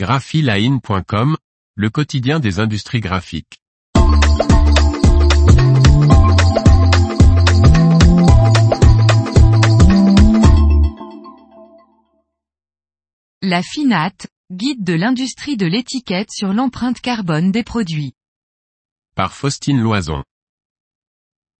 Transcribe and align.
graphiline.com, 0.00 1.36
le 1.74 1.90
quotidien 1.90 2.40
des 2.40 2.58
industries 2.58 3.00
graphiques. 3.00 3.60
La 13.42 13.60
FINAT, 13.62 14.26
guide 14.50 14.82
de 14.84 14.94
l'industrie 14.94 15.58
de 15.58 15.66
l'étiquette 15.66 16.30
sur 16.30 16.54
l'empreinte 16.54 17.02
carbone 17.02 17.52
des 17.52 17.62
produits. 17.62 18.14
Par 19.14 19.34
Faustine 19.34 19.82
Loison. 19.82 20.24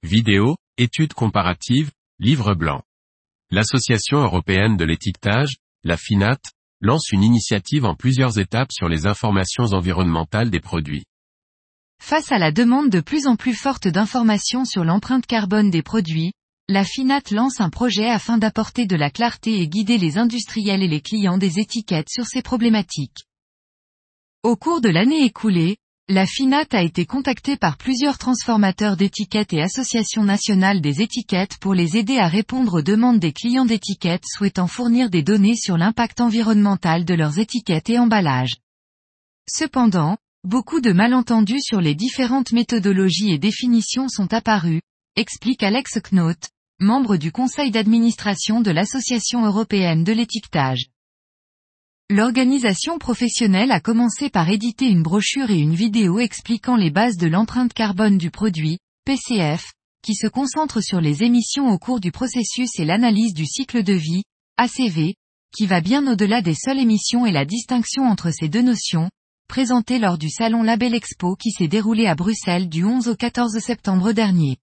Vidéo, 0.03 0.57
études 0.79 1.13
comparatives, 1.13 1.91
livre 2.19 2.55
blanc. 2.55 2.81
L'Association 3.51 4.17
européenne 4.17 4.79
de 4.79 4.87
l'étiquetage, 4.87 5.57
la 5.85 5.99
FINAT, 5.99 6.41
lance 6.81 7.13
une 7.13 7.23
initiative 7.23 7.85
en 7.85 7.95
plusieurs 7.95 8.39
étapes 8.39 8.73
sur 8.73 8.89
les 8.89 9.07
informations 9.07 9.65
environnementales 9.73 10.51
des 10.51 10.61
produits. 10.61 11.05
Face 12.03 12.33
à 12.33 12.39
la 12.39 12.53
demande 12.53 12.89
de 12.89 13.01
plus 13.01 13.27
en 13.27 13.37
plus 13.37 13.55
forte 13.55 13.87
d'informations 13.87 14.65
sur 14.65 14.85
l'empreinte 14.85 15.27
carbone 15.27 15.71
des 15.71 15.83
produits, 15.83 16.33
la 16.69 16.85
FINAT 16.85 17.23
lance 17.33 17.61
un 17.61 17.69
projet 17.69 18.09
afin 18.09 18.39
d'apporter 18.39 18.87
de 18.87 18.97
la 18.97 19.11
clarté 19.11 19.61
et 19.61 19.69
guider 19.69 19.99
les 19.99 20.17
industriels 20.17 20.83
et 20.83 20.89
les 20.89 21.01
clients 21.01 21.37
des 21.37 21.59
étiquettes 21.59 22.09
sur 22.09 22.25
ces 22.27 22.43
problématiques. 22.43 23.27
Au 24.43 24.57
cours 24.57 24.81
de 24.81 24.89
l'année 24.89 25.25
écoulée, 25.25 25.77
la 26.11 26.27
FINAT 26.27 26.67
a 26.73 26.83
été 26.83 27.07
contactée 27.07 27.57
par 27.57 27.77
plusieurs 27.77 28.19
transformateurs 28.19 28.97
d'étiquettes 28.97 29.53
et 29.53 29.63
associations 29.63 30.25
nationales 30.25 30.81
des 30.81 31.03
étiquettes 31.03 31.57
pour 31.59 31.73
les 31.73 31.97
aider 31.97 32.19
à 32.19 32.27
répondre 32.27 32.81
aux 32.81 32.83
demandes 32.83 33.21
des 33.21 33.33
clients 33.33 33.65
d'étiquettes 33.65 34.25
souhaitant 34.27 34.67
fournir 34.67 35.09
des 35.09 35.23
données 35.23 35.55
sur 35.55 35.79
l'impact 35.79 36.21
environnemental 36.21 37.05
de 37.05 37.15
leurs 37.15 37.39
étiquettes 37.39 37.91
et 37.91 37.99
emballages. 38.01 38.57
Cependant, 39.49 40.17
beaucoup 40.43 40.81
de 40.81 40.91
malentendus 40.91 41.63
sur 41.63 41.81
les 41.81 41.95
différentes 41.95 42.51
méthodologies 42.51 43.31
et 43.31 43.39
définitions 43.39 44.09
sont 44.09 44.35
apparus, 44.35 44.81
explique 45.15 45.63
Alex 45.63 46.01
Knot, 46.11 46.35
membre 46.81 47.19
du 47.19 47.31
conseil 47.31 47.71
d'administration 47.71 48.61
de 48.61 48.73
l'Association 48.73 49.47
européenne 49.47 50.03
de 50.03 50.13
l'étiquetage. 50.13 50.87
L'organisation 52.13 52.99
professionnelle 52.99 53.71
a 53.71 53.79
commencé 53.79 54.31
par 54.31 54.49
éditer 54.49 54.89
une 54.89 55.05
brochure 55.05 55.49
et 55.49 55.61
une 55.61 55.77
vidéo 55.77 56.19
expliquant 56.19 56.75
les 56.75 56.91
bases 56.91 57.17
de 57.17 57.29
l'empreinte 57.29 57.73
carbone 57.73 58.19
du 58.19 58.33
produit, 58.33 58.79
PCF, 59.05 59.73
qui 60.03 60.17
se 60.17 60.27
concentre 60.27 60.81
sur 60.81 61.01
les 61.01 61.23
émissions 61.23 61.69
au 61.69 61.79
cours 61.79 62.01
du 62.01 62.11
processus 62.11 62.81
et 62.81 62.85
l'analyse 62.85 63.33
du 63.33 63.47
cycle 63.47 63.85
de 63.85 63.93
vie, 63.93 64.25
ACV, 64.57 65.15
qui 65.57 65.67
va 65.67 65.81
bien 65.81 66.05
au-delà 66.11 66.43
des 66.43 66.57
seules 66.57 66.81
émissions 66.81 67.27
et 67.27 67.31
la 67.33 67.45
distinction 67.45 68.03
entre 68.03 68.33
ces 68.33 68.49
deux 68.49 68.63
notions, 68.63 69.09
présentée 69.47 70.01
lors 70.01 70.19
du 70.19 70.31
salon 70.31 70.65
Label 70.65 70.97
Expo 70.97 71.37
qui 71.37 71.53
s'est 71.53 71.69
déroulé 71.69 72.09
à 72.09 72.17
Bruxelles 72.17 72.69
du 72.69 72.85
11 72.85 73.07
au 73.07 73.15
14 73.15 73.57
septembre 73.61 74.11
dernier. 74.11 74.57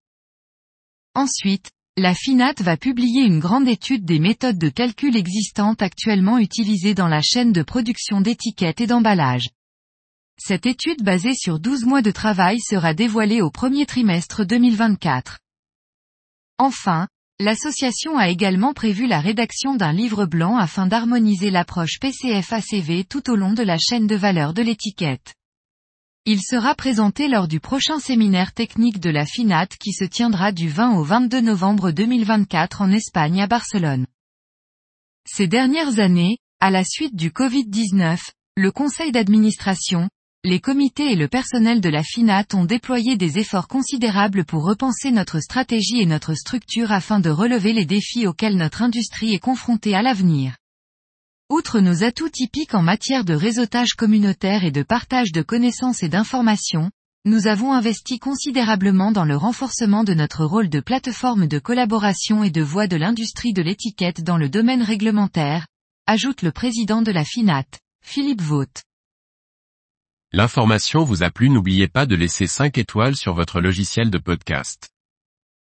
Ensuite, 1.15 1.71
la 1.99 2.13
FINAT 2.13 2.53
va 2.59 2.77
publier 2.77 3.23
une 3.23 3.39
grande 3.39 3.67
étude 3.67 4.05
des 4.05 4.19
méthodes 4.19 4.59
de 4.59 4.69
calcul 4.69 5.17
existantes 5.17 5.81
actuellement 5.81 6.37
utilisées 6.37 6.93
dans 6.93 7.07
la 7.07 7.23
chaîne 7.23 7.51
de 7.51 7.63
production 7.63 8.21
d'étiquettes 8.21 8.81
et 8.81 8.87
d'emballages. 8.87 9.49
Cette 10.39 10.67
étude 10.67 11.01
basée 11.01 11.33
sur 11.33 11.59
12 11.59 11.85
mois 11.85 12.03
de 12.03 12.11
travail 12.11 12.59
sera 12.59 12.93
dévoilée 12.93 13.41
au 13.41 13.49
premier 13.49 13.87
trimestre 13.87 14.45
2024. 14.45 15.39
Enfin, 16.59 17.07
l'association 17.39 18.19
a 18.19 18.29
également 18.29 18.75
prévu 18.75 19.07
la 19.07 19.19
rédaction 19.19 19.73
d'un 19.73 19.91
livre 19.91 20.27
blanc 20.27 20.55
afin 20.55 20.85
d'harmoniser 20.85 21.49
l'approche 21.49 21.97
PCF-ACV 21.99 23.05
tout 23.05 23.27
au 23.31 23.35
long 23.35 23.53
de 23.53 23.63
la 23.63 23.79
chaîne 23.79 24.05
de 24.05 24.15
valeur 24.15 24.53
de 24.53 24.61
l'étiquette. 24.61 25.33
Il 26.29 26.41
sera 26.41 26.75
présenté 26.75 27.29
lors 27.29 27.47
du 27.47 27.61
prochain 27.61 28.01
séminaire 28.01 28.51
technique 28.51 28.99
de 28.99 29.09
la 29.09 29.25
FINAT 29.25 29.67
qui 29.67 29.93
se 29.93 30.03
tiendra 30.03 30.51
du 30.51 30.67
20 30.67 30.97
au 30.97 31.03
22 31.05 31.39
novembre 31.39 31.91
2024 31.91 32.81
en 32.81 32.91
Espagne 32.91 33.41
à 33.41 33.47
Barcelone. 33.47 34.05
Ces 35.25 35.47
dernières 35.47 35.99
années, 35.99 36.37
à 36.59 36.69
la 36.69 36.83
suite 36.83 37.15
du 37.15 37.29
Covid-19, 37.29 38.19
le 38.57 38.71
conseil 38.71 39.13
d'administration, 39.13 40.09
les 40.43 40.59
comités 40.59 41.13
et 41.13 41.15
le 41.15 41.29
personnel 41.29 41.79
de 41.79 41.87
la 41.87 42.03
FINAT 42.03 42.47
ont 42.55 42.65
déployé 42.65 43.15
des 43.15 43.39
efforts 43.39 43.69
considérables 43.69 44.43
pour 44.43 44.65
repenser 44.65 45.11
notre 45.11 45.39
stratégie 45.39 46.01
et 46.01 46.05
notre 46.05 46.33
structure 46.33 46.91
afin 46.91 47.21
de 47.21 47.29
relever 47.29 47.71
les 47.71 47.85
défis 47.85 48.27
auxquels 48.27 48.57
notre 48.57 48.81
industrie 48.81 49.33
est 49.33 49.39
confrontée 49.39 49.95
à 49.95 50.01
l'avenir. 50.01 50.57
Outre 51.49 51.79
nos 51.79 52.03
atouts 52.03 52.27
typiques 52.27 52.73
en 52.73 52.81
matière 52.81 53.23
de 53.23 53.33
réseautage 53.33 53.93
communautaire 53.93 54.65
et 54.65 54.71
de 54.71 54.83
partage 54.83 55.31
de 55.31 55.41
connaissances 55.41 56.03
et 56.03 56.09
d'informations, 56.09 56.91
nous 57.23 57.47
avons 57.47 57.71
investi 57.71 58.19
considérablement 58.19 59.13
dans 59.13 59.23
le 59.23 59.37
renforcement 59.37 60.03
de 60.03 60.13
notre 60.13 60.43
rôle 60.43 60.67
de 60.67 60.81
plateforme 60.81 61.47
de 61.47 61.59
collaboration 61.59 62.43
et 62.43 62.49
de 62.49 62.61
voix 62.61 62.87
de 62.87 62.97
l'industrie 62.97 63.53
de 63.53 63.61
l'étiquette 63.61 64.25
dans 64.25 64.35
le 64.35 64.49
domaine 64.49 64.83
réglementaire, 64.83 65.67
ajoute 66.05 66.41
le 66.41 66.51
président 66.51 67.01
de 67.01 67.13
la 67.13 67.23
FINAT, 67.23 67.65
Philippe 68.03 68.41
Vaught. 68.41 68.83
L'information 70.33 71.05
vous 71.05 71.23
a 71.23 71.31
plu 71.31 71.49
n'oubliez 71.49 71.87
pas 71.87 72.05
de 72.05 72.15
laisser 72.15 72.47
5 72.47 72.77
étoiles 72.77 73.15
sur 73.15 73.33
votre 73.33 73.61
logiciel 73.61 74.09
de 74.09 74.17
podcast. 74.17 74.89